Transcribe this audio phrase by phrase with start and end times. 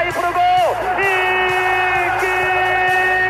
[0.00, 0.76] cair pro gol.
[0.98, 1.10] E
[2.20, 2.34] que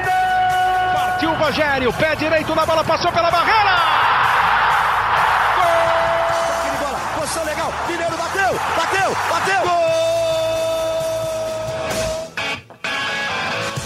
[0.06, 0.95] gol!
[0.95, 3.77] Partiu o Rogério, pé direito na bola, passou pela barreira.
[5.56, 6.78] Gol!
[6.81, 7.72] bola, posição legal.
[7.88, 9.63] Mineiro bateu, bateu, bateu.
[9.63, 9.81] Gol!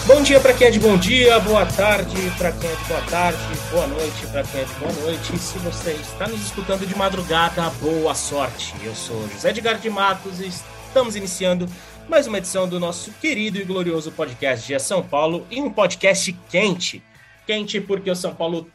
[0.05, 3.01] Bom dia para quem é de bom dia, boa tarde para quem é de boa
[3.09, 3.39] tarde,
[3.71, 5.35] boa noite para quem é de boa noite.
[5.35, 8.75] E se você está nos escutando de madrugada, boa sorte.
[8.83, 11.67] Eu sou José Edgar de Matos e estamos iniciando
[12.07, 16.31] mais uma edição do nosso querido e glorioso podcast de São Paulo e um podcast
[16.49, 17.03] quente.
[17.47, 18.69] Quente porque o São Paulo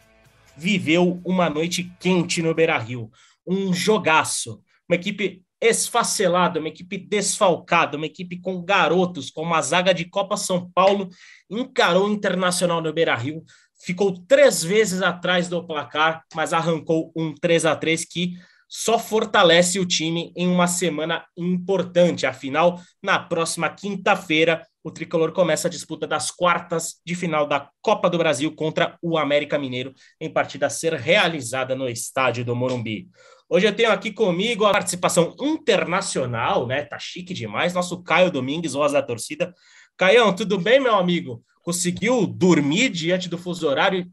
[0.56, 3.10] viveu uma noite quente no Beira-Rio,
[3.46, 9.94] um jogaço, uma equipe esfacelada, uma equipe desfalcada, uma equipe com garotos, com uma zaga
[9.94, 11.08] de Copa São Paulo,
[11.48, 13.44] encarou o Internacional no Beira-Rio,
[13.80, 18.34] ficou três vezes atrás do placar, mas arrancou um 3 a 3 que
[18.73, 22.24] só fortalece o time em uma semana importante.
[22.24, 28.09] Afinal, na próxima quinta-feira, o tricolor começa a disputa das quartas de final da Copa
[28.09, 33.09] do Brasil contra o América Mineiro, em partida a ser realizada no estádio do Morumbi.
[33.49, 36.84] Hoje eu tenho aqui comigo a participação internacional, né?
[36.84, 37.74] Tá chique demais.
[37.74, 39.52] Nosso Caio Domingues, voz da torcida.
[39.96, 41.43] Caião, tudo bem, meu amigo?
[41.60, 44.09] Conseguiu dormir diante do fuso horário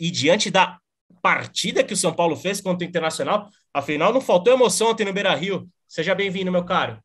[0.00, 0.78] e diante da
[1.20, 3.48] partida que o São Paulo fez contra o Internacional?
[3.74, 5.66] Afinal, não faltou emoção ontem no Beira Rio.
[5.88, 6.98] Seja bem-vindo, meu caro.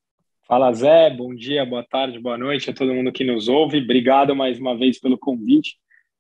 [0.46, 1.10] Fala, Zé.
[1.10, 3.78] Bom dia, boa tarde, boa noite a todo mundo que nos ouve.
[3.78, 5.78] Obrigado mais uma vez pelo convite.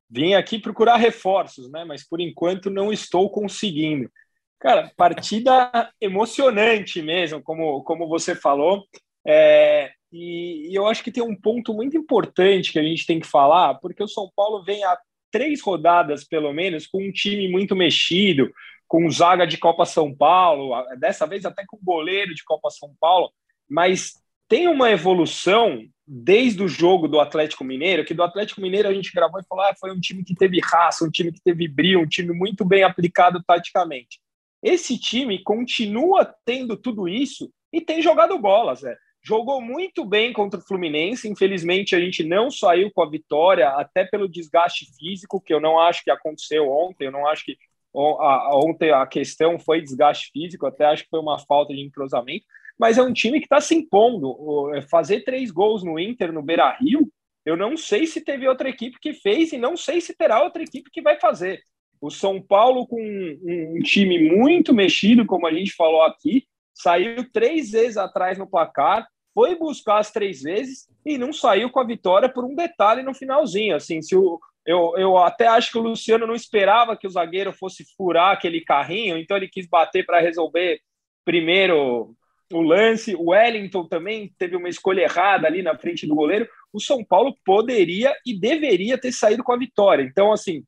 [0.09, 1.84] Vim aqui procurar reforços, né?
[1.84, 4.09] Mas por enquanto não estou conseguindo.
[4.58, 8.86] Cara, partida emocionante mesmo, como, como você falou.
[9.28, 13.20] É, e, e, eu acho que tem um ponto muito importante que a gente tem
[13.20, 14.98] que falar, porque o São Paulo vem há
[15.30, 18.50] três rodadas, pelo menos, com um time muito mexido,
[18.88, 23.32] com zaga de Copa São Paulo, dessa vez até com goleiro de Copa São Paulo,
[23.70, 24.14] mas
[24.48, 29.12] tem uma evolução desde o jogo do Atlético Mineiro, que do Atlético Mineiro a gente
[29.12, 32.02] gravou e falou: ah, foi um time que teve raça, um time que teve brilho,
[32.02, 34.20] um time muito bem aplicado taticamente.
[34.64, 38.97] Esse time continua tendo tudo isso e tem jogado bola, Zé.
[39.22, 41.28] Jogou muito bem contra o Fluminense.
[41.28, 45.78] Infelizmente, a gente não saiu com a vitória, até pelo desgaste físico, que eu não
[45.78, 47.06] acho que aconteceu ontem.
[47.06, 47.58] Eu não acho que
[47.94, 52.46] ontem a questão foi desgaste físico, até acho que foi uma falta de entrosamento.
[52.78, 54.74] Mas é um time que está se impondo.
[54.75, 57.12] É, fazer três gols no Inter, no Beira Rio,
[57.46, 60.62] eu não sei se teve outra equipe que fez e não sei se terá outra
[60.62, 61.62] equipe que vai fazer.
[62.00, 66.44] O São Paulo, com um, time muito mexido, como a gente falou aqui,
[66.74, 71.80] saiu três vezes atrás no placar, foi buscar as três vezes e não saiu com
[71.80, 73.76] a vitória por um detalhe no finalzinho.
[73.76, 77.53] Assim, se o, eu, eu até acho que o Luciano não esperava que o zagueiro
[77.53, 80.81] fosse furar aquele carrinho, então ele quis bater para resolver
[81.23, 82.13] primeiro
[82.51, 83.16] o lance.
[83.16, 86.50] O Wellington também teve uma escolha errada ali na frente do goleiro.
[86.73, 90.03] O São Paulo poderia e deveria ter saído com a vitória.
[90.03, 90.66] Então, assim,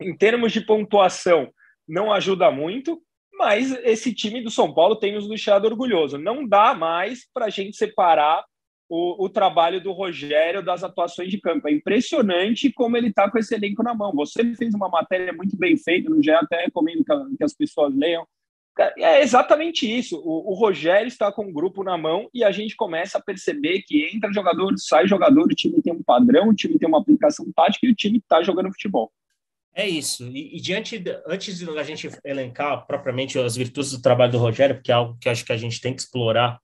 [0.00, 1.52] em termos de pontuação,
[1.86, 6.16] não ajuda muito, mas esse time do São Paulo tem nos deixado orgulhoso.
[6.16, 8.44] Não dá mais para a gente separar
[8.94, 11.66] o, o, trabalho do Rogério das atuações de campo.
[11.66, 14.12] É impressionante como ele está com esse elenco na mão.
[14.12, 17.94] Você fez uma matéria muito bem feita, no GE até recomendo que, que as pessoas
[17.96, 18.26] leiam.
[18.98, 20.18] É exatamente isso.
[20.18, 23.80] O, o, Rogério está com o grupo na mão e a gente começa a perceber
[23.80, 27.50] que entra jogador, sai jogador, o time tem um padrão, o time tem uma aplicação
[27.56, 29.10] tática e o time está jogando futebol.
[29.74, 30.28] É isso.
[30.28, 34.92] E, e diante, antes da gente elencar propriamente as virtudes do trabalho do Rogério, porque
[34.92, 36.60] é algo que acho que a gente tem que explorar,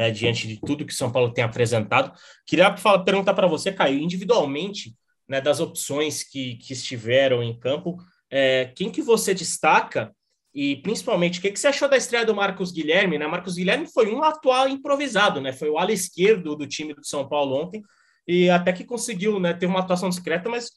[0.00, 2.10] né, diante de tudo que São Paulo tem apresentado,
[2.46, 4.96] queria falar, perguntar para você, Caio, individualmente,
[5.28, 7.98] né, das opções que, que estiveram em campo,
[8.30, 10.10] é, quem que você destaca
[10.54, 13.18] e principalmente o que, que você achou da estreia do Marcos Guilherme?
[13.18, 13.26] Né?
[13.26, 15.52] Marcos Guilherme foi um atual improvisado, né?
[15.52, 17.82] Foi o ala esquerdo do time do São Paulo ontem
[18.26, 20.70] e até que conseguiu, né, ter uma atuação discreta, mas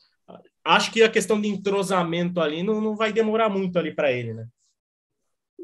[0.66, 4.34] acho que a questão de entrosamento ali não, não vai demorar muito ali para ele,
[4.34, 4.46] né?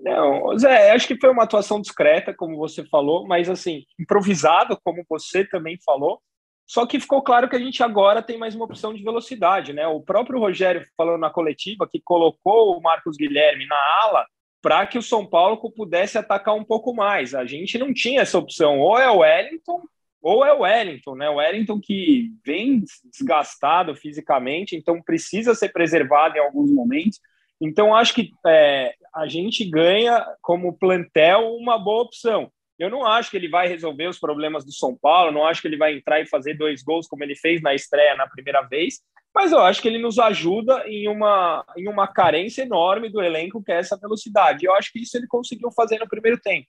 [0.01, 5.03] Não, Zé, acho que foi uma atuação discreta, como você falou, mas assim, improvisado, como
[5.09, 6.21] você também falou.
[6.65, 9.87] Só que ficou claro que a gente agora tem mais uma opção de velocidade, né?
[9.87, 14.25] O próprio Rogério falando na coletiva que colocou o Marcos Guilherme na ala
[14.61, 17.33] para que o São Paulo pudesse atacar um pouco mais.
[17.33, 19.81] A gente não tinha essa opção, ou é o Wellington
[20.21, 21.29] ou é o Wellington, né?
[21.29, 27.19] O Wellington que vem desgastado fisicamente, então precisa ser preservado em alguns momentos.
[27.61, 32.51] Então, acho que é, a gente ganha como plantel uma boa opção.
[32.77, 35.67] Eu não acho que ele vai resolver os problemas do São Paulo, não acho que
[35.67, 39.01] ele vai entrar e fazer dois gols como ele fez na estreia na primeira vez,
[39.35, 43.61] mas eu acho que ele nos ajuda em uma, em uma carência enorme do elenco,
[43.63, 44.65] que é essa velocidade.
[44.65, 46.67] Eu acho que isso ele conseguiu fazer no primeiro tempo.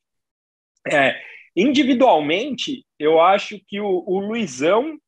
[0.87, 1.21] É,
[1.57, 4.99] individualmente, eu acho que o, o Luizão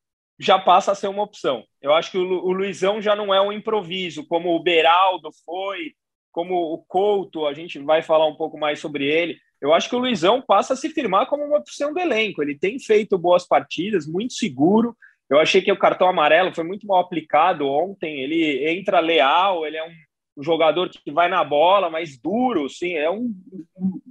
[0.43, 1.63] já passa a ser uma opção.
[1.81, 5.93] Eu acho que o, o Luizão já não é um improviso, como o Beraldo foi,
[6.31, 9.37] como o Couto, a gente vai falar um pouco mais sobre ele.
[9.61, 12.41] Eu acho que o Luizão passa a se firmar como uma opção do elenco.
[12.41, 14.95] Ele tem feito boas partidas, muito seguro.
[15.29, 18.19] Eu achei que o cartão amarelo foi muito mal aplicado ontem.
[18.19, 19.93] Ele entra leal, ele é um,
[20.43, 22.95] jogador que vai na bola, mas duro, sim.
[22.95, 23.31] É um,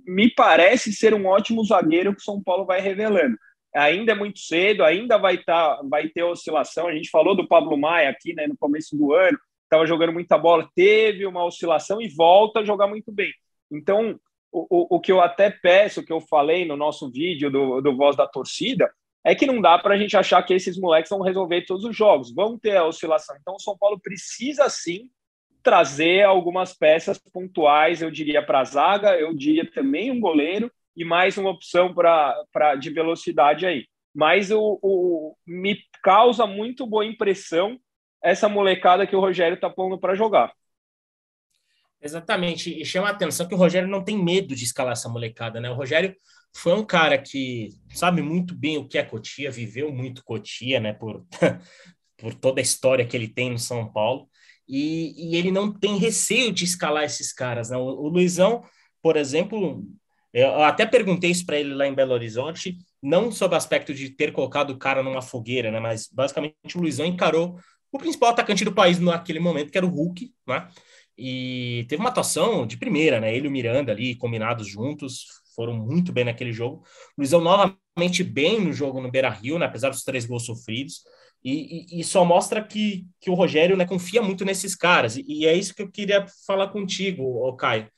[0.07, 3.37] me parece ser um ótimo zagueiro que o São Paulo vai revelando
[3.75, 6.87] ainda é muito cedo, ainda vai, tá, vai ter oscilação.
[6.87, 10.37] A gente falou do Pablo Maia aqui né, no começo do ano, estava jogando muita
[10.37, 13.33] bola, teve uma oscilação e volta a jogar muito bem.
[13.71, 14.19] Então,
[14.53, 17.81] o, o, o que eu até peço, o que eu falei no nosso vídeo do,
[17.81, 18.93] do Voz da Torcida,
[19.25, 21.97] é que não dá para a gente achar que esses moleques vão resolver todos os
[21.97, 23.37] jogos, vão ter a oscilação.
[23.41, 25.09] Então, o São Paulo precisa sim
[25.63, 31.05] trazer algumas peças pontuais, eu diria, para a zaga, eu diria também um goleiro, e
[31.05, 33.87] mais uma opção para de velocidade aí.
[34.15, 37.79] Mas o, o, me causa muito boa impressão
[38.23, 40.53] essa molecada que o Rogério está pondo para jogar.
[42.01, 45.61] Exatamente, e chama a atenção que o Rogério não tem medo de escalar essa molecada,
[45.61, 45.71] né?
[45.71, 46.15] O Rogério
[46.55, 50.93] foi um cara que sabe muito bem o que é Cotia, viveu muito Cotia, né?
[50.93, 51.25] Por,
[52.19, 54.29] por toda a história que ele tem no São Paulo,
[54.69, 57.77] e, e ele não tem receio de escalar esses caras, né?
[57.77, 58.65] O, o Luizão,
[59.01, 59.85] por exemplo,
[60.33, 64.11] eu até perguntei isso para ele lá em Belo Horizonte, não sob o aspecto de
[64.11, 65.79] ter colocado o cara numa fogueira, né?
[65.79, 67.59] Mas basicamente o Luizão encarou
[67.91, 70.69] o principal atacante do país naquele momento, que era o Hulk, né?
[71.17, 73.37] E teve uma atuação de primeira, né?
[73.37, 76.83] Ele e o Miranda ali, combinados juntos, foram muito bem naquele jogo.
[77.17, 79.67] O Luizão novamente bem no jogo no Beira Rio, né?
[79.67, 81.03] apesar dos três gols sofridos.
[81.45, 85.17] E, e, e, só mostra que, que o Rogério né, confia muito nesses caras.
[85.17, 87.89] E, e é isso que eu queria falar contigo, Caio.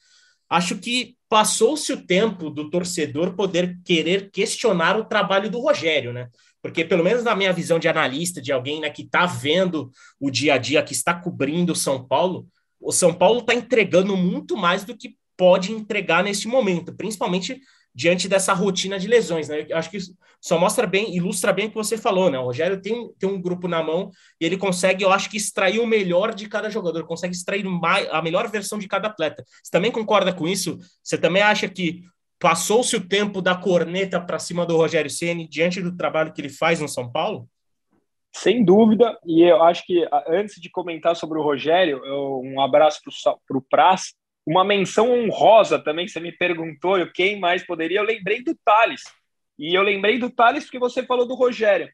[0.49, 6.29] Acho que passou-se o tempo do torcedor poder querer questionar o trabalho do Rogério, né?
[6.63, 10.31] Porque, pelo menos na minha visão de analista, de alguém né, que está vendo o
[10.31, 12.47] dia a dia, que está cobrindo o São Paulo,
[12.81, 17.61] o São Paulo está entregando muito mais do que pode entregar neste momento, principalmente
[17.95, 19.67] diante dessa rotina de lesões, né?
[19.69, 19.99] Eu acho que
[20.41, 22.39] só mostra bem, ilustra bem o que você falou, né?
[22.39, 24.11] O Rogério tem, tem um grupo na mão
[24.41, 28.09] e ele consegue, eu acho que extrair o melhor de cada jogador, consegue extrair mais,
[28.11, 29.45] a melhor versão de cada atleta.
[29.63, 30.79] Você também concorda com isso?
[31.03, 32.03] Você também acha que
[32.39, 36.51] passou-se o tempo da corneta para cima do Rogério Ceni diante do trabalho que ele
[36.51, 37.49] faz no São Paulo?
[38.37, 43.01] Sem dúvida, e eu acho que antes de comentar sobre o Rogério, eu, um abraço
[43.47, 44.13] para o Praz,
[44.47, 49.03] uma menção honrosa também, você me perguntou quem mais poderia, eu lembrei do Thales.
[49.59, 51.91] E eu lembrei do Thales porque você falou do Rogério.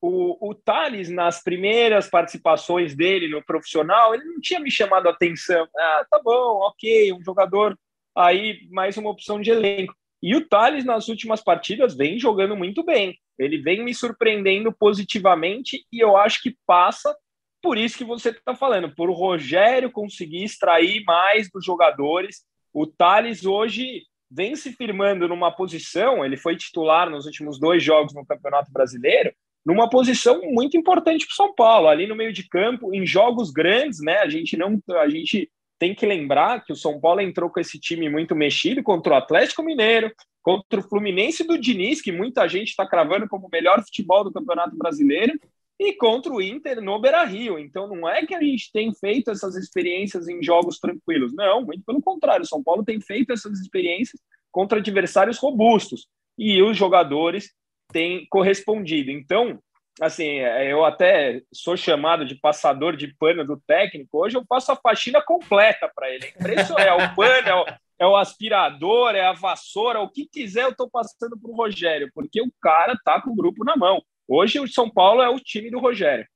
[0.00, 5.12] O, o Thales, nas primeiras participações dele no profissional, ele não tinha me chamado a
[5.12, 5.66] atenção.
[5.74, 7.78] Ah, tá bom, ok, um jogador
[8.14, 9.94] aí, mais uma opção de elenco.
[10.22, 13.18] E o Thales, nas últimas partidas, vem jogando muito bem.
[13.38, 17.14] Ele vem me surpreendendo positivamente e eu acho que passa
[17.64, 22.44] por isso que você está falando, por o Rogério conseguir extrair mais dos jogadores.
[22.74, 28.12] O Thales hoje vem se firmando numa posição, ele foi titular nos últimos dois jogos
[28.12, 29.32] no Campeonato Brasileiro,
[29.64, 33.50] numa posição muito importante para o São Paulo, ali no meio de campo, em jogos
[33.50, 34.18] grandes, né?
[34.18, 37.80] A gente não, a gente tem que lembrar que o São Paulo entrou com esse
[37.80, 40.12] time muito mexido contra o Atlético Mineiro,
[40.42, 44.32] contra o Fluminense do Diniz, que muita gente está cravando como o melhor futebol do
[44.32, 45.32] Campeonato Brasileiro,
[45.78, 47.58] e contra o Inter no Beira-Rio.
[47.58, 51.84] Então não é que a gente tem feito essas experiências em jogos tranquilos, não, muito
[51.84, 56.06] pelo contrário, São Paulo tem feito essas experiências contra adversários robustos
[56.38, 57.52] e os jogadores
[57.92, 59.10] têm correspondido.
[59.10, 59.58] Então,
[60.00, 60.38] assim,
[60.68, 65.20] eu até sou chamado de passador de pano do técnico, hoje eu faço a faxina
[65.22, 66.32] completa para ele.
[66.78, 67.64] É o pano, é o,
[68.00, 72.10] é o aspirador, é a vassoura, o que quiser eu estou passando para o Rogério,
[72.14, 74.02] porque o cara tá com o grupo na mão.
[74.28, 76.26] Hoje o São Paulo é o time do Rogério.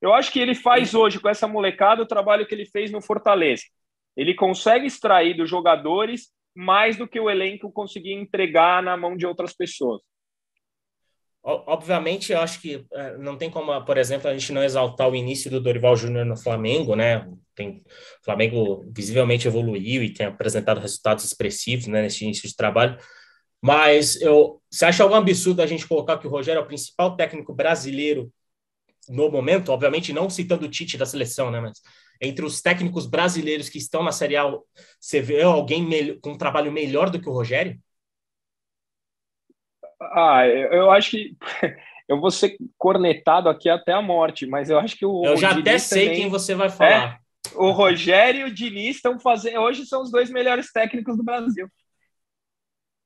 [0.00, 3.02] Eu acho que ele faz hoje com essa molecada o trabalho que ele fez no
[3.02, 3.64] Fortaleza.
[4.16, 9.26] Ele consegue extrair dos jogadores mais do que o elenco conseguia entregar na mão de
[9.26, 10.00] outras pessoas.
[11.42, 15.16] Obviamente, eu acho que é, não tem como, por exemplo, a gente não exaltar o
[15.16, 17.26] início do Dorival Júnior no Flamengo, né?
[17.54, 22.98] Tem, o Flamengo visivelmente evoluiu e tem apresentado resultados expressivos né, nesse início de trabalho.
[23.62, 27.14] Mas eu, você acha algum absurdo a gente colocar que o Rogério é o principal
[27.14, 28.32] técnico brasileiro
[29.08, 29.70] no momento?
[29.70, 31.60] Obviamente, não citando o Tite da seleção, né?
[31.60, 31.82] Mas
[32.20, 34.50] entre os técnicos brasileiros que estão na Série A,
[34.98, 37.78] você vê alguém com um trabalho melhor do que o Rogério?
[40.00, 41.36] Ah, eu acho que
[42.08, 45.22] eu vou ser cornetado aqui até a morte, mas eu acho que o.
[45.24, 46.20] Eu já até sei também...
[46.22, 47.20] quem você vai falar.
[47.46, 49.60] É, o Rogério e o Diniz estão fazendo.
[49.60, 51.68] Hoje são os dois melhores técnicos do Brasil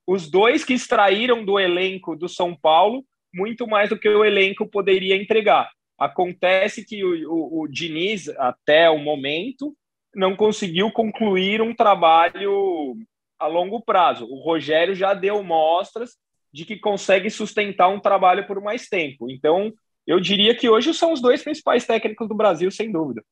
[0.07, 4.67] os dois que extraíram do elenco do São Paulo muito mais do que o elenco
[4.67, 5.71] poderia entregar.
[5.99, 9.75] Acontece que o, o, o Diniz, até o momento,
[10.15, 12.97] não conseguiu concluir um trabalho
[13.39, 14.27] a longo prazo.
[14.27, 16.17] O Rogério já deu mostras
[16.53, 19.29] de que consegue sustentar um trabalho por mais tempo.
[19.29, 19.73] Então,
[20.07, 23.25] eu diria que hoje são os dois principais técnicos do Brasil, sem dúvida.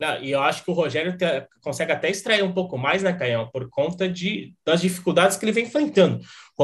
[0.00, 1.26] Não, e eu acho que o Rogério te,
[1.60, 5.52] consegue até extrair um pouco mais, né, Caião, por conta de, das dificuldades que ele
[5.52, 6.20] vem enfrentando.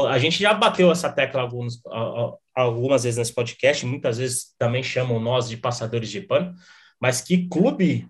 [0.09, 1.79] A gente já bateu essa tecla alguns,
[2.55, 6.55] algumas vezes nesse podcast, muitas vezes também chamam nós de passadores de pano,
[6.99, 8.07] mas que clube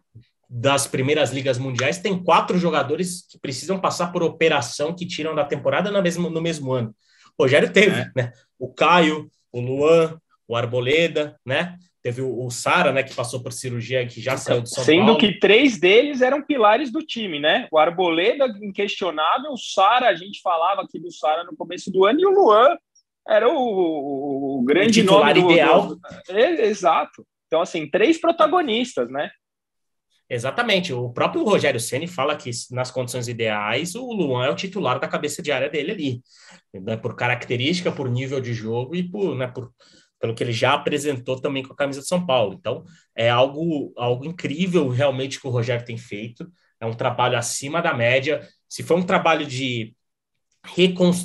[0.50, 5.44] das primeiras ligas mundiais tem quatro jogadores que precisam passar por operação que tiram da
[5.44, 6.96] temporada no mesmo, no mesmo ano.
[7.38, 8.12] O Rogério teve, é.
[8.16, 8.32] né?
[8.58, 10.18] O Caio, o Luan,
[10.48, 11.78] o Arboleda, né?
[12.08, 15.08] Teve o, o Sara, né, que passou por cirurgia que já saiu do São Sendo
[15.08, 15.20] Paulo.
[15.20, 17.68] que três deles eram pilares do time, né?
[17.70, 22.22] O Arboleda, inquestionável, o Sara, a gente falava aqui do Sara no começo do ano,
[22.22, 22.78] e o Luan
[23.28, 25.88] era o, o grande o nome do, ideal.
[25.88, 26.00] Do...
[26.30, 27.28] É, exato.
[27.48, 29.30] Então, assim, três protagonistas, né?
[30.30, 30.94] Exatamente.
[30.94, 35.10] O próprio Rogério Ceni fala que nas condições ideais o Luan é o titular da
[35.10, 36.22] cabeça de área dele ali,
[36.74, 36.96] né?
[36.96, 39.74] por característica, por nível de jogo e por, né, por
[40.20, 42.56] pelo que ele já apresentou também com a camisa de São Paulo.
[42.60, 42.84] Então,
[43.16, 46.50] é algo algo incrível realmente que o Rogério tem feito.
[46.80, 48.48] É um trabalho acima da média.
[48.70, 49.96] Se for um trabalho de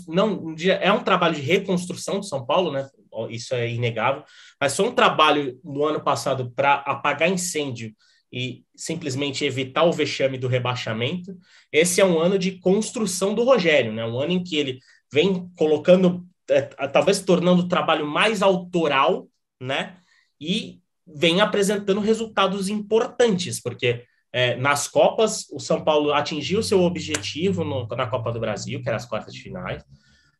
[0.08, 2.88] não é um trabalho de reconstrução de São Paulo, né?
[3.28, 4.24] Isso é inegável.
[4.60, 7.92] Mas foi um trabalho no ano passado para apagar incêndio
[8.32, 11.36] e simplesmente evitar o vexame do rebaixamento.
[11.70, 14.04] Esse é um ano de construção do Rogério, né?
[14.06, 14.78] Um ano em que ele
[15.12, 19.28] vem colocando, é, talvez tornando o trabalho mais autoral,
[19.60, 19.96] né?
[20.40, 27.64] E vem apresentando resultados importantes, porque é, nas Copas o São Paulo atingiu seu objetivo
[27.64, 29.84] no, na Copa do Brasil, que era as quartas de finais.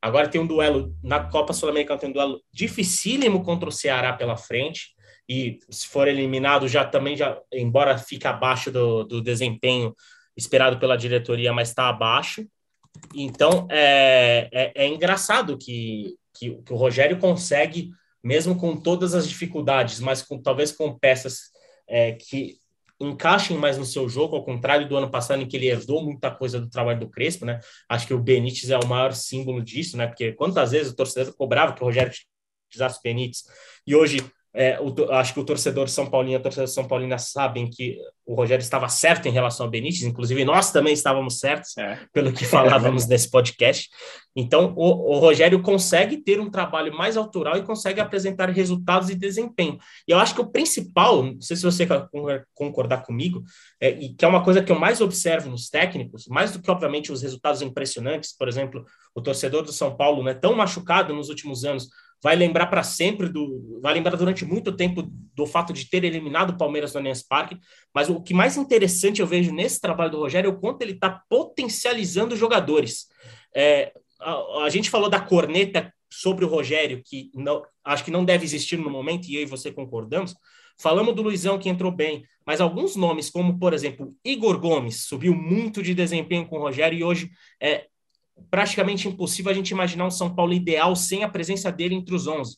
[0.01, 4.37] Agora tem um duelo na Copa Sul-Americana, tem um duelo dificílimo contra o Ceará pela
[4.37, 4.95] frente
[5.29, 9.95] e se for eliminado já também já embora fique abaixo do, do desempenho
[10.37, 12.45] esperado pela diretoria, mas está abaixo.
[13.15, 17.91] Então é, é, é engraçado que, que, que, o Rogério consegue,
[18.23, 21.51] mesmo com todas as dificuldades, mas com talvez com peças
[21.89, 22.57] é, que
[23.01, 26.31] encaixem mais no seu jogo, ao contrário do ano passado, em que ele herdou muita
[26.31, 27.59] coisa do trabalho do Crespo, né?
[27.89, 30.07] Acho que o Benítez é o maior símbolo disso, né?
[30.07, 32.13] Porque quantas vezes o torcedor cobrava que o Rogério
[32.69, 33.43] utilizasse o Benítez,
[33.87, 37.17] e hoje é, o, acho que o torcedor São Paulino e a torcedora São Paulina
[37.17, 41.77] sabem que o Rogério estava certo em relação ao Benítez, inclusive nós também estávamos certos,
[41.79, 41.99] é.
[42.13, 43.89] pelo que falávamos nesse podcast.
[44.35, 49.15] Então, o, o, Rogério consegue ter um trabalho mais autoral e consegue apresentar resultados e
[49.15, 49.79] desempenho.
[50.07, 51.87] E eu acho que o principal, não sei se você
[52.55, 53.43] concordar comigo,
[53.81, 56.71] é, e que é uma coisa que eu mais observo nos técnicos, mais do que,
[56.71, 61.29] obviamente, os resultados impressionantes, por exemplo, o torcedor do São Paulo, né, tão machucado nos
[61.29, 61.89] últimos anos,
[62.23, 65.03] vai lembrar para sempre do, vai lembrar durante muito tempo
[65.35, 67.59] do fato de ter eliminado o Palmeiras no Allianz Parque,
[67.93, 70.93] mas o que mais interessante eu vejo nesse trabalho do Rogério é o quanto ele
[70.93, 73.07] está potencializando jogadores.
[73.55, 78.25] É, a, a, gente falou da corneta sobre o Rogério, que não, acho que não
[78.25, 80.35] deve existir no momento, e eu e você concordamos.
[80.81, 85.35] Falamos do Luizão, que entrou bem, mas alguns nomes, como, por exemplo, Igor Gomes, subiu
[85.35, 87.87] muito de desempenho com o Rogério e hoje é,
[88.51, 92.27] praticamente impossível a gente imaginar um São Paulo ideal sem a presença dele entre os
[92.27, 92.57] 11.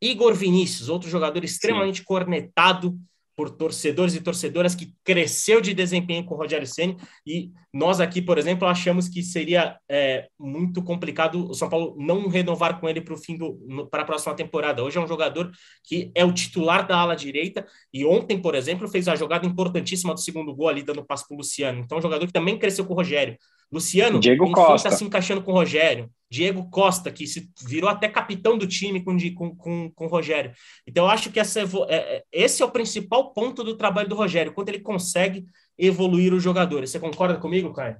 [0.00, 2.04] Igor Vinícius, outro jogador extremamente Sim.
[2.04, 2.98] cornetado
[3.34, 8.20] por torcedores e torcedoras que cresceu de desempenho com o Rogério Ceni e nós aqui,
[8.20, 13.00] por exemplo, achamos que seria é, muito complicado o São Paulo não renovar com ele
[13.00, 14.82] para o fim do para a próxima temporada.
[14.82, 15.50] Hoje é um jogador
[15.82, 20.12] que é o titular da ala direita e ontem, por exemplo, fez a jogada importantíssima
[20.12, 21.80] do segundo gol ali dando passo para o Luciano.
[21.80, 23.36] Então, um jogador que também cresceu com o Rogério.
[23.72, 26.10] Luciano, Diego Costa está se encaixando com o Rogério.
[26.30, 30.52] Diego Costa, que se virou até capitão do time com, com, com, com o Rogério.
[30.86, 34.14] Então, eu acho que essa, é, é, esse é o principal ponto do trabalho do
[34.14, 35.44] Rogério, quando ele consegue
[35.78, 36.90] evoluir os jogadores.
[36.90, 37.96] Você concorda comigo, Caio?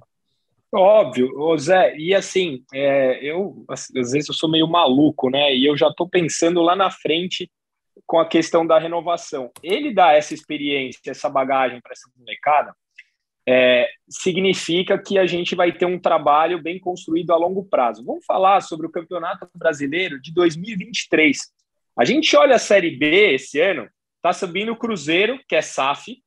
[0.71, 5.55] Óbvio, Ô Zé, e assim, é, eu às vezes eu sou meio maluco, né?
[5.55, 7.47] E eu já estou pensando lá na frente
[8.07, 9.51] com a questão da renovação.
[9.61, 12.75] Ele dá essa experiência, essa bagagem para essa molecada,
[13.47, 18.03] é, significa que a gente vai ter um trabalho bem construído a longo prazo.
[18.05, 21.51] Vamos falar sobre o Campeonato Brasileiro de 2023.
[21.97, 26.17] A gente olha a Série B esse ano, está subindo o Cruzeiro, que é SAF,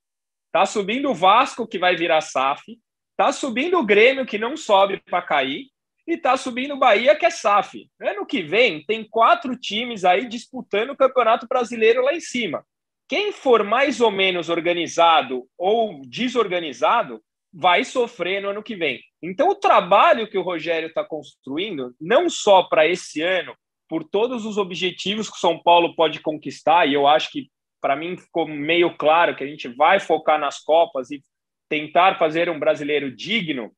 [0.46, 2.78] está subindo o Vasco, que vai virar SAF,
[3.10, 5.68] está subindo o Grêmio, que não sobe para cair,
[6.06, 7.90] e está subindo o Bahia, que é SAF.
[8.00, 12.64] Ano que vem, tem quatro times aí disputando o Campeonato Brasileiro lá em cima.
[13.08, 17.22] Quem for mais ou menos organizado ou desorganizado
[17.52, 19.00] vai sofrer no ano que vem.
[19.22, 23.54] Então, o trabalho que o Rogério está construindo, não só para esse ano,
[23.88, 27.48] por todos os objetivos que o São Paulo pode conquistar, e eu acho que
[27.80, 31.22] para mim ficou meio claro que a gente vai focar nas Copas e
[31.68, 33.72] tentar fazer um brasileiro digno,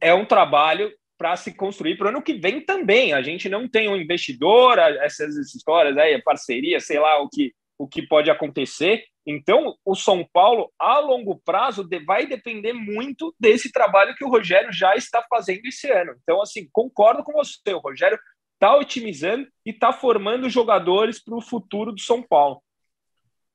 [0.00, 3.12] é um trabalho para se construir para o ano que vem também.
[3.12, 7.86] A gente não tem um investidor, essas histórias aí, parceria, sei lá o que, o
[7.86, 9.04] que pode acontecer.
[9.26, 14.72] Então, o São Paulo, a longo prazo, vai depender muito desse trabalho que o Rogério
[14.72, 16.14] já está fazendo esse ano.
[16.22, 17.74] Então, assim, concordo com você.
[17.74, 18.18] O Rogério
[18.54, 22.62] está otimizando e está formando jogadores para o futuro do São Paulo.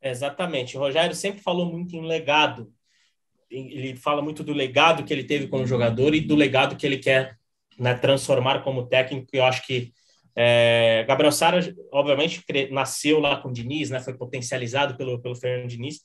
[0.02, 0.78] Exatamente.
[0.78, 2.72] O Rogério sempre falou muito em legado.
[3.50, 6.98] Ele fala muito do legado que ele teve como jogador e do legado que ele
[6.98, 7.38] quer
[7.78, 9.28] né, transformar como técnico.
[9.34, 9.94] Eu acho que
[10.36, 11.60] é, Gabriel Sara,
[11.92, 16.02] obviamente, nasceu lá com o Diniz, né, foi potencializado pelo, pelo Fernando Diniz,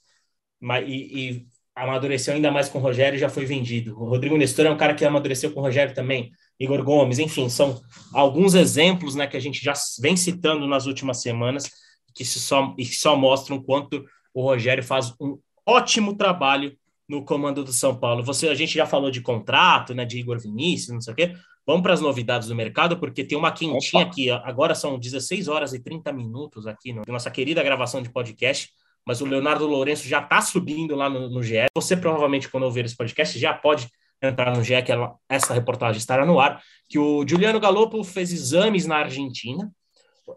[0.60, 4.00] mas, e, e amadureceu ainda mais com o Rogério e já foi vendido.
[4.00, 7.48] O Rodrigo Nestor é um cara que amadureceu com o Rogério também, Igor Gomes, enfim,
[7.48, 7.80] são
[8.14, 11.70] alguns exemplos né, que a gente já vem citando nas últimas semanas
[12.14, 16.74] que só, e só mostram quanto o Rogério faz um ótimo trabalho
[17.06, 18.24] no comando do São Paulo.
[18.24, 21.34] Você, a gente já falou de contrato, né, de Igor Vinícius, não sei o quê.
[21.66, 24.10] Vamos para as novidades do mercado, porque tem uma quentinha Opa.
[24.10, 24.30] aqui.
[24.30, 28.70] Agora são 16 horas e 30 minutos aqui na no, nossa querida gravação de podcast
[29.06, 31.66] mas o Leonardo Lourenço já está subindo lá no, no GE.
[31.74, 33.88] Você provavelmente, quando ouvir esse podcast, já pode
[34.20, 38.32] entrar no GE, que ela, essa reportagem estará no ar, que o Juliano Galopo fez
[38.32, 39.70] exames na Argentina.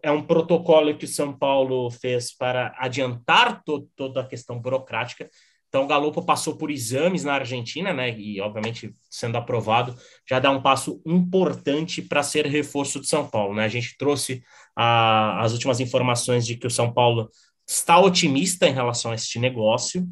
[0.03, 5.27] É um protocolo que o São Paulo fez para adiantar to, toda a questão burocrática.
[5.69, 8.17] Então, o Galopo passou por exames na Argentina, né?
[8.19, 9.95] E, obviamente, sendo aprovado,
[10.27, 13.65] já dá um passo importante para ser reforço do São Paulo, né?
[13.65, 14.43] A gente trouxe
[14.75, 17.29] a, as últimas informações de que o São Paulo
[17.67, 20.07] está otimista em relação a este negócio,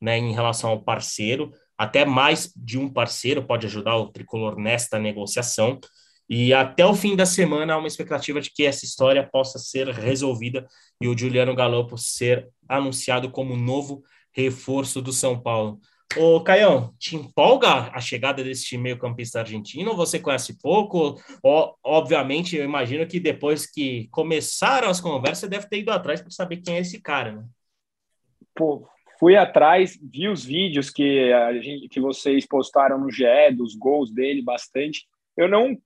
[0.00, 4.98] né, em relação ao parceiro, até mais de um parceiro pode ajudar o tricolor nesta
[4.98, 5.78] negociação.
[6.28, 9.88] E até o fim da semana há uma expectativa de que essa história possa ser
[9.88, 10.66] resolvida
[11.00, 15.80] e o Juliano Galopo ser anunciado como novo reforço do São Paulo.
[16.16, 19.96] Ô, Caião, te empolga a chegada desse meio-campista argentino?
[19.96, 21.18] Você conhece pouco?
[21.42, 26.30] O, obviamente, eu imagino que depois que começaram as conversas, deve ter ido atrás para
[26.30, 27.44] saber quem é esse cara, né?
[28.54, 28.86] Pô,
[29.18, 34.12] fui atrás, vi os vídeos que, a gente, que vocês postaram no GE, dos gols
[34.12, 35.06] dele bastante.
[35.34, 35.78] Eu não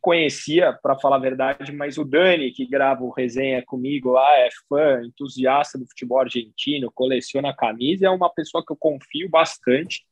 [0.00, 4.48] conhecia, para falar a verdade, mas o Dani, que grava o resenha comigo lá, é
[4.68, 10.04] fã, entusiasta do futebol argentino, coleciona camisa, é uma pessoa que eu confio bastante.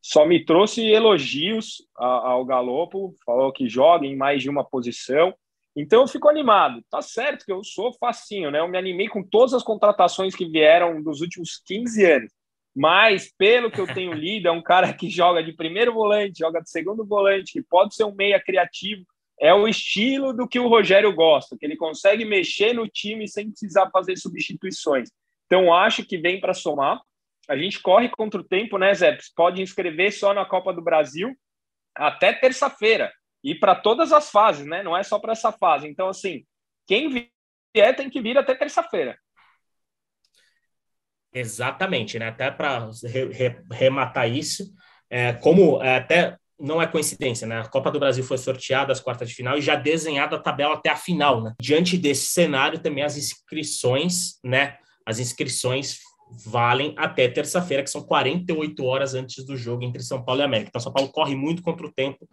[0.00, 5.32] Só me trouxe elogios ao Galopo, falou que joga em mais de uma posição.
[5.76, 6.82] Então eu fico animado.
[6.90, 8.58] Tá certo que eu sou facinho, né?
[8.58, 12.32] Eu me animei com todas as contratações que vieram dos últimos 15 anos.
[12.74, 16.60] Mas, pelo que eu tenho lido, é um cara que joga de primeiro volante, joga
[16.60, 19.04] de segundo volante, que pode ser um meia criativo,
[19.38, 23.50] é o estilo do que o Rogério gosta, que ele consegue mexer no time sem
[23.50, 25.10] precisar fazer substituições.
[25.46, 27.00] Então, acho que vem para somar.
[27.48, 29.18] A gente corre contra o tempo, né, Zé?
[29.34, 31.34] Pode inscrever só na Copa do Brasil
[31.94, 33.12] até terça-feira.
[33.44, 34.82] E para todas as fases, né?
[34.82, 35.88] Não é só para essa fase.
[35.88, 36.44] Então, assim,
[36.86, 39.18] quem vier tem que vir até terça-feira.
[41.32, 42.28] Exatamente, né?
[42.28, 42.90] Até para
[43.70, 44.72] rematar isso,
[45.08, 47.60] é, como é, até não é coincidência, né?
[47.60, 50.74] A Copa do Brasil foi sorteada às quartas de final e já desenhada a tabela
[50.74, 51.54] até a final, né?
[51.60, 54.76] Diante desse cenário, também as inscrições, né?
[55.04, 55.98] As inscrições
[56.46, 60.68] valem até terça-feira, que são 48 horas antes do jogo entre São Paulo e América.
[60.68, 62.26] Então, São Paulo corre muito contra o tempo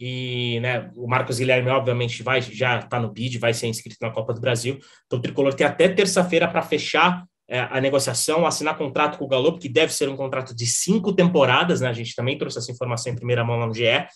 [0.00, 4.10] e né, o Marcos Guilherme, obviamente, vai já está no bid, vai ser inscrito na
[4.10, 4.78] Copa do Brasil.
[5.06, 9.58] Então, o Tricolor tem até terça-feira para fechar a negociação, assinar contrato com o Galo,
[9.58, 11.88] que deve ser um contrato de cinco temporadas, né?
[11.88, 14.06] A gente também trouxe essa informação em primeira mão lá no GE.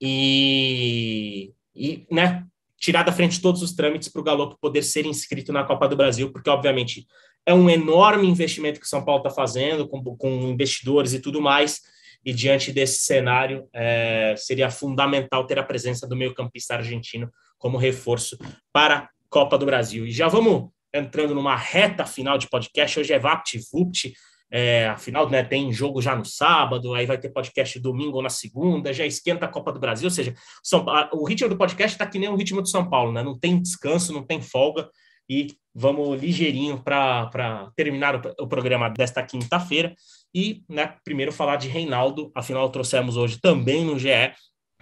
[0.00, 2.44] E, e né,
[2.78, 5.94] tirar da frente todos os trâmites para o Galo poder ser inscrito na Copa do
[5.94, 7.06] Brasil, porque, obviamente,
[7.44, 11.40] é um enorme investimento que o São Paulo está fazendo, com, com investidores e tudo
[11.40, 11.80] mais.
[12.24, 18.38] E diante desse cenário, é, seria fundamental ter a presença do meio-campista argentino como reforço
[18.72, 20.06] para a Copa do Brasil.
[20.06, 22.98] E já vamos entrando numa reta final de podcast.
[22.98, 24.12] Hoje é VaptVupt,
[24.50, 28.28] é, afinal, né, tem jogo já no sábado, aí vai ter podcast domingo ou na
[28.28, 32.04] segunda, já esquenta a Copa do Brasil, ou seja, São, o ritmo do podcast está
[32.04, 33.22] que nem o ritmo de São Paulo, né?
[33.22, 34.88] Não tem descanso, não tem folga,
[35.28, 39.94] e vamos ligeirinho para terminar o, o, programa desta quinta-feira.
[40.34, 44.32] E, né, primeiro falar de Reinaldo, afinal, trouxemos hoje também no GE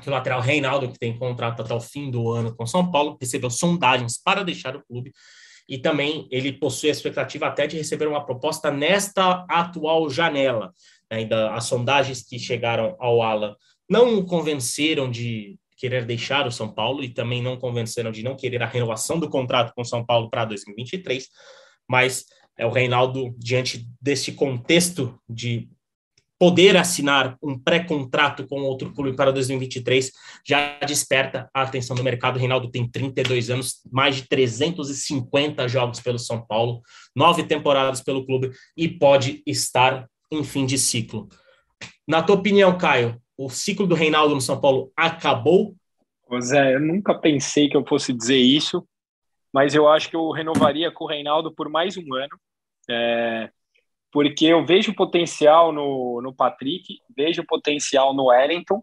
[0.00, 3.18] que o lateral Reinaldo, que tem contrato até o fim do ano com São Paulo,
[3.20, 5.12] recebeu sondagens para deixar o clube
[5.68, 10.72] e também ele possui a expectativa até de receber uma proposta nesta atual janela.
[11.10, 13.56] Ainda as sondagens que chegaram ao Ala
[13.88, 18.34] não o convenceram de querer deixar o São Paulo e também não convenceram de não
[18.34, 21.28] querer a renovação do contrato com o São Paulo para 2023,
[21.88, 22.26] mas
[22.58, 25.68] é o Reinaldo, diante desse contexto de
[26.38, 30.12] poder assinar um pré-contrato com outro clube para 2023
[30.46, 32.38] já desperta a atenção do mercado.
[32.38, 36.80] Reinaldo tem 32 anos, mais de 350 jogos pelo São Paulo,
[37.14, 41.28] nove temporadas pelo clube e pode estar em fim de ciclo.
[42.06, 45.74] Na tua opinião, Caio, o ciclo do Reinaldo no São Paulo acabou?
[46.40, 48.86] Zé, eu nunca pensei que eu fosse dizer isso,
[49.52, 52.38] mas eu acho que eu renovaria com o Reinaldo por mais um ano.
[52.88, 53.50] É,
[54.10, 58.82] porque eu vejo potencial no, no Patrick, vejo potencial no Wellington,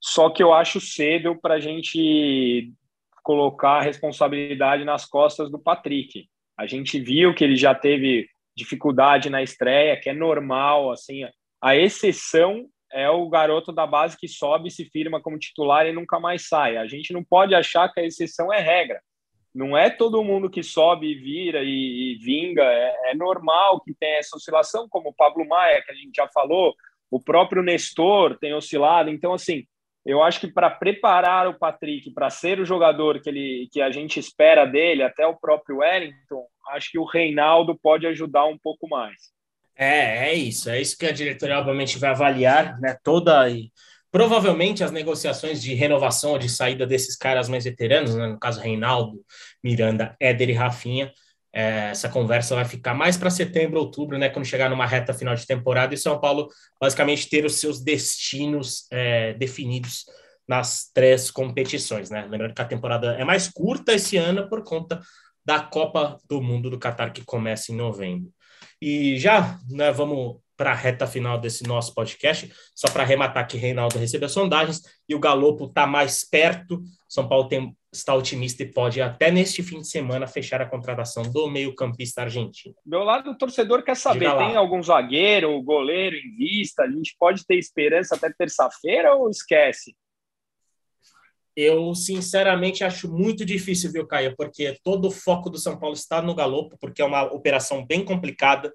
[0.00, 2.72] só que eu acho cedo para a gente
[3.22, 6.28] colocar a responsabilidade nas costas do Patrick.
[6.58, 11.22] A gente viu que ele já teve dificuldade na estreia, que é normal, assim,
[11.60, 16.20] a exceção é o garoto da base que sobe, se firma como titular e nunca
[16.20, 16.76] mais sai.
[16.76, 19.00] A gente não pode achar que a exceção é regra.
[19.54, 22.62] Não é todo mundo que sobe e vira e, e vinga.
[22.62, 26.28] É, é, normal que tenha essa oscilação, como o Pablo Maia, que a gente já
[26.28, 26.74] falou,
[27.10, 29.10] o próprio Nestor tem oscilado.
[29.10, 29.64] Então, assim,
[30.04, 33.90] eu acho que para preparar o Patrick para ser o jogador que, ele, que a
[33.90, 38.88] gente espera dele, até o próprio Wellington, acho que o Reinaldo pode ajudar um pouco
[38.88, 39.32] mais.
[39.76, 40.70] É, é isso.
[40.70, 42.96] É isso que a diretoria, obviamente, vai avaliar, né?
[43.02, 43.70] Toda e
[44.12, 48.60] Provavelmente as negociações de renovação ou de saída desses caras mais veteranos, né, no caso
[48.60, 49.24] Reinaldo,
[49.64, 51.10] Miranda, Éder e Rafinha,
[51.50, 55.34] é, essa conversa vai ficar mais para setembro, outubro, né, quando chegar numa reta final
[55.34, 56.48] de temporada e São Paulo
[56.78, 60.04] basicamente ter os seus destinos é, definidos
[60.46, 62.26] nas três competições, né?
[62.28, 65.00] Lembrando que a temporada é mais curta esse ano por conta
[65.44, 68.30] da Copa do Mundo do Catar que começa em novembro.
[68.80, 72.52] E já, né, vamos para a reta final desse nosso podcast.
[72.74, 76.82] Só para arrematar que Reinaldo recebeu sondagens e o Galopo está mais perto.
[77.08, 81.22] São Paulo tem, está otimista e pode até neste fim de semana fechar a contratação
[81.24, 82.74] do meio-campista argentino.
[82.84, 86.84] Meu lado, o torcedor quer saber: tem algum zagueiro, goleiro em vista?
[86.84, 89.94] A gente pode ter esperança até terça-feira ou esquece?
[91.54, 94.34] Eu, sinceramente, acho muito difícil, viu, Caio?
[94.36, 98.02] Porque todo o foco do São Paulo está no Galopo, porque é uma operação bem
[98.02, 98.72] complicada.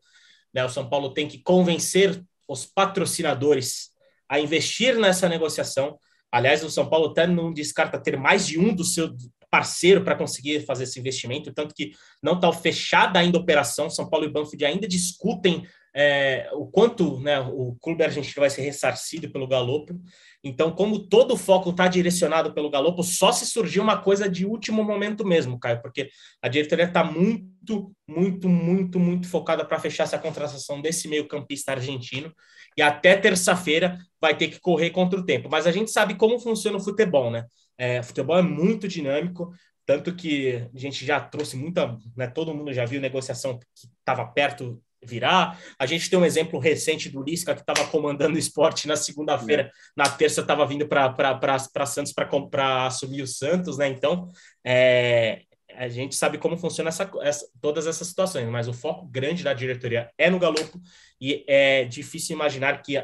[0.53, 0.63] Né?
[0.63, 3.91] O São Paulo tem que convencer os patrocinadores
[4.29, 5.97] a investir nessa negociação.
[6.31, 9.15] Aliás, o São Paulo até não descarta ter mais de um do seu
[9.49, 13.89] parceiro para conseguir fazer esse investimento, tanto que não está fechada ainda a operação.
[13.89, 15.65] São Paulo e Banfield ainda discutem
[15.99, 19.99] é, o quanto né, o clube argentino vai ser ressarcido pelo Galopo.
[20.43, 24.45] Então, como todo o foco está direcionado pelo Galopo, só se surgiu uma coisa de
[24.45, 30.03] último momento mesmo, Caio, porque a diretoria está muito, muito, muito, muito focada para fechar
[30.03, 32.31] essa contratação desse meio-campista argentino.
[32.77, 35.49] E até terça-feira vai ter que correr contra o tempo.
[35.49, 37.43] Mas a gente sabe como funciona o futebol, né?
[37.75, 39.51] É, o futebol é muito dinâmico,
[39.83, 43.65] tanto que a gente já trouxe muita, né, todo mundo já viu negociação que
[43.99, 45.59] estava perto virar.
[45.79, 49.63] A gente tem um exemplo recente do Lisca, que estava comandando o esporte na segunda-feira,
[49.63, 49.71] é.
[49.95, 53.87] na terça estava vindo para Santos para assumir o Santos, né?
[53.87, 54.29] Então,
[54.65, 55.41] é,
[55.73, 59.53] a gente sabe como funciona essa, essa, todas essas situações, mas o foco grande da
[59.53, 60.79] diretoria é no Galopo
[61.21, 63.01] e é difícil imaginar que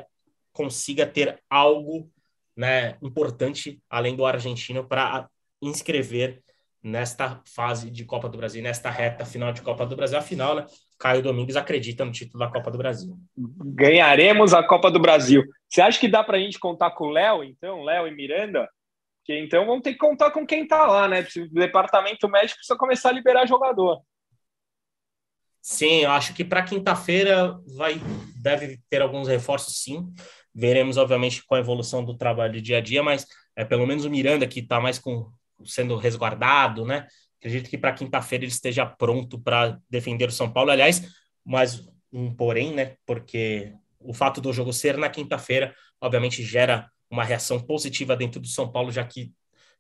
[0.52, 2.10] consiga ter algo
[2.56, 5.30] né, importante além do argentino para
[5.62, 6.44] inscrever
[6.82, 10.18] nesta fase de Copa do Brasil, nesta reta final de Copa do Brasil.
[10.18, 10.66] Afinal, né,
[11.04, 13.18] Caio Domingues acredita no título da Copa do Brasil.
[13.38, 15.44] Ganharemos a Copa do Brasil.
[15.68, 17.84] Você acha que dá para a gente contar com o Léo, então?
[17.84, 18.70] Léo e Miranda?
[19.26, 21.28] Que então vamos ter que contar com quem está lá, né?
[21.38, 24.02] O departamento médico precisa começar a liberar jogador.
[25.62, 28.00] Sim, eu acho que para quinta-feira vai
[28.42, 30.10] deve ter alguns reforços, sim.
[30.56, 34.10] Veremos, obviamente, com a evolução do trabalho dia a dia, mas é pelo menos o
[34.10, 35.30] Miranda que está mais com
[35.66, 37.08] sendo resguardado, né?
[37.44, 40.72] Acredito que para quinta-feira ele esteja pronto para defender o São Paulo.
[40.72, 42.96] Aliás, mas um porém, né?
[43.06, 48.48] Porque o fato do jogo ser na quinta-feira, obviamente, gera uma reação positiva dentro do
[48.48, 49.34] São Paulo, já que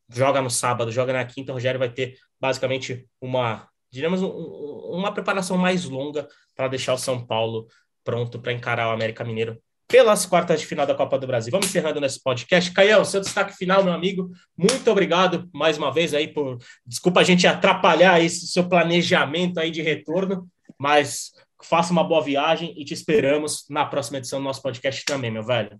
[0.10, 5.14] joga no sábado, joga na quinta, o Rogério vai ter basicamente uma, digamos, um, uma
[5.14, 7.66] preparação mais longa para deixar o São Paulo
[8.04, 9.58] pronto para encarar o América Mineiro
[9.94, 11.52] pelas quartas de final da Copa do Brasil.
[11.52, 12.74] Vamos encerrando nesse podcast.
[12.74, 14.32] Caião, seu destaque final, meu amigo.
[14.58, 16.58] Muito obrigado mais uma vez aí por.
[16.84, 20.48] Desculpa a gente atrapalhar esse seu planejamento aí de retorno,
[20.80, 25.30] mas faça uma boa viagem e te esperamos na próxima edição do nosso podcast também,
[25.30, 25.80] meu velho.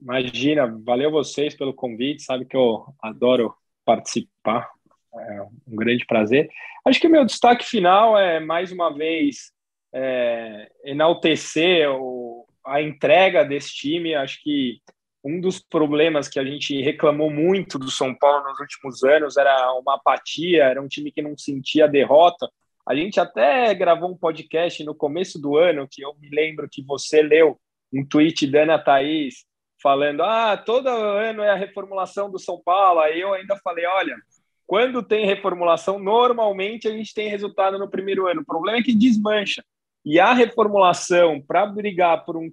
[0.00, 3.52] Imagina, valeu vocês pelo convite, sabe que eu adoro
[3.84, 4.70] participar,
[5.12, 6.48] é um grande prazer.
[6.86, 9.50] Acho que o meu destaque final é, mais uma vez,
[9.92, 14.14] é, enaltecer o, a entrega desse time.
[14.14, 14.80] Acho que
[15.24, 19.72] um dos problemas que a gente reclamou muito do São Paulo nos últimos anos era
[19.74, 22.48] uma apatia, era um time que não sentia derrota.
[22.86, 26.82] A gente até gravou um podcast no começo do ano, que eu me lembro que
[26.82, 27.58] você leu
[27.92, 29.46] um tweet da Ana Thaís
[29.82, 33.00] falando: ah, todo ano é a reformulação do São Paulo.
[33.00, 34.16] Aí eu ainda falei: olha,
[34.66, 38.42] quando tem reformulação, normalmente a gente tem resultado no primeiro ano.
[38.42, 39.64] O problema é que desmancha.
[40.04, 42.50] E a reformulação para brigar por um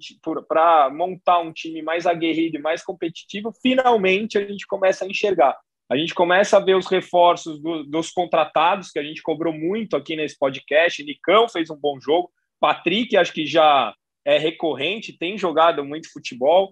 [0.48, 5.58] para montar um time mais aguerrido e mais competitivo, finalmente a gente começa a enxergar.
[5.92, 9.98] A gente começa a ver os reforços do, dos contratados, que a gente cobrou muito
[9.98, 11.04] aqui nesse podcast.
[11.04, 12.32] Nicão fez um bom jogo.
[12.62, 16.72] Patrick, acho que já é recorrente, tem jogado muito futebol.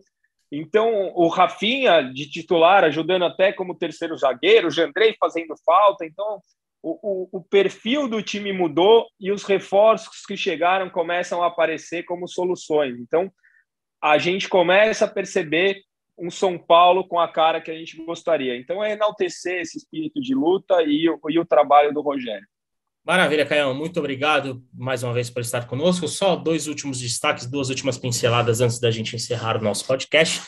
[0.50, 6.06] Então, o Rafinha de titular, ajudando até como terceiro zagueiro, o Jandrei fazendo falta.
[6.06, 6.42] Então,
[6.82, 12.04] o, o, o, perfil do time mudou e os reforços que chegaram começam a aparecer
[12.04, 12.98] como soluções.
[13.00, 13.32] Então,
[14.02, 15.82] a gente começa a perceber
[16.18, 18.58] um São Paulo com a cara que a gente gostaria.
[18.58, 22.48] Então, é enaltecer esse espírito de luta e, e o trabalho do Rogério.
[23.06, 23.74] Maravilha, Caião.
[23.74, 26.08] Muito obrigado mais uma vez por estar conosco.
[26.08, 30.42] Só dois últimos destaques, duas últimas pinceladas antes da gente encerrar o nosso podcast.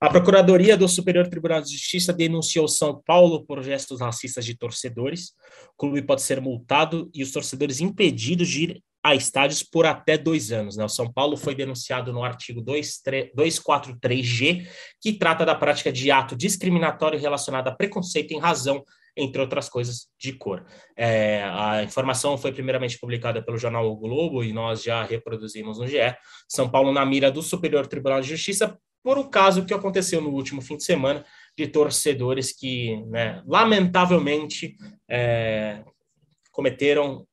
[0.00, 5.34] A Procuradoria do Superior Tribunal de Justiça denunciou São Paulo por gestos racistas de torcedores.
[5.74, 10.16] O clube pode ser multado e os torcedores impedidos de ir a estádios por até
[10.16, 10.78] dois anos.
[10.78, 10.84] Né?
[10.86, 14.66] O São Paulo foi denunciado no artigo 243G,
[15.02, 18.82] que trata da prática de ato discriminatório relacionado a preconceito em razão
[19.16, 20.64] entre outras coisas, de cor.
[20.96, 25.86] É, a informação foi primeiramente publicada pelo jornal o Globo e nós já reproduzimos no
[25.86, 26.14] GE.
[26.48, 30.30] São Paulo na mira do Superior Tribunal de Justiça por um caso que aconteceu no
[30.30, 31.24] último fim de semana
[31.56, 34.76] de torcedores que, né, lamentavelmente,
[35.08, 35.82] é,
[36.52, 37.26] cometeram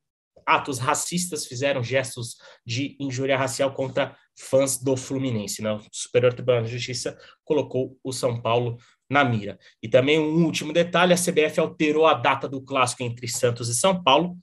[0.46, 5.62] atos racistas, fizeram gestos de injúria racial contra fãs do Fluminense.
[5.62, 5.72] Né?
[5.72, 8.78] O Superior Tribunal de Justiça colocou o São Paulo
[9.10, 9.58] na mira.
[9.82, 13.74] E também um último detalhe: a CBF alterou a data do clássico entre Santos e
[13.74, 14.38] São Paulo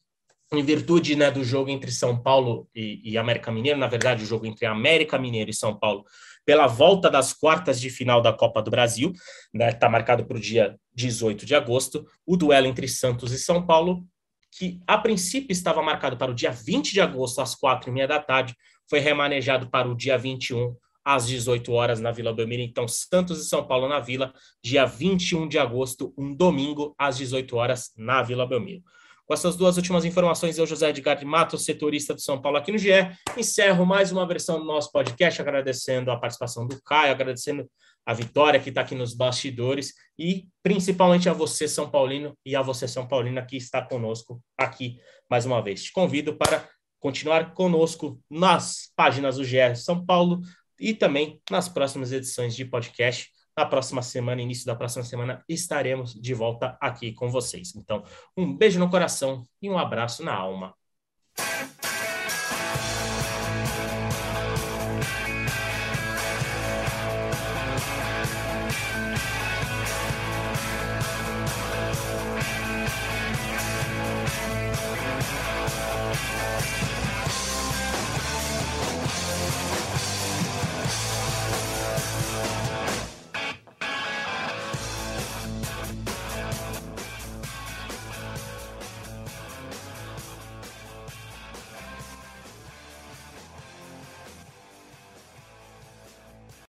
[0.53, 4.27] em virtude né, do jogo entre São Paulo e, e, América Mineiro, na verdade, o
[4.27, 6.05] jogo entre América Mineiro e São Paulo,
[6.45, 10.37] pela volta das quartas de final da Copa do Brasil, está né, tá marcado para
[10.37, 14.05] o dia 18 de agosto, o duelo entre Santos e São Paulo,
[14.51, 18.07] que a princípio estava marcado para o dia 20 de agosto, às quatro e meia
[18.07, 18.55] da tarde,
[18.89, 22.61] foi remanejado para o dia 21, às 18 horas, na Vila Belmiro.
[22.61, 27.55] Então, Santos e São Paulo na Vila, dia 21 de agosto, um domingo, às 18
[27.55, 28.81] horas, na Vila Belmiro.
[29.25, 32.71] Com essas duas últimas informações, eu, José Edgar de Matos, setorista do São Paulo aqui
[32.71, 32.91] no GE,
[33.35, 37.67] encerro mais uma versão do nosso podcast, agradecendo a participação do Caio, agradecendo
[38.05, 42.61] a Vitória, que está aqui nos bastidores, e principalmente a você, São Paulino, e a
[42.61, 45.85] você, São Paulina, que está conosco aqui mais uma vez.
[45.85, 50.41] Te convido para continuar conosco nas páginas do GE São Paulo
[50.79, 56.13] e também nas próximas edições de podcast na próxima semana, início da próxima semana, estaremos
[56.13, 57.75] de volta aqui com vocês.
[57.75, 58.03] Então,
[58.35, 60.75] um beijo no coração e um abraço na alma.